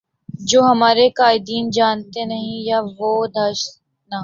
[0.47, 4.17] جو ہمارے قائدین جانتے نہیں یا وہ دانستہ